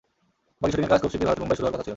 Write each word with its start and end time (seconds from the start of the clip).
বাকি 0.59 0.71
শুটিংয়ের 0.71 0.91
কাজ 0.93 0.99
খুব 1.03 1.11
শিগগির 1.11 1.27
ভারতের 1.29 1.41
মুম্বাইয়ে 1.41 1.57
শুরু 1.59 1.67
হওয়ার 1.67 1.75
কথা 1.79 1.83
ছিল। 1.85 1.89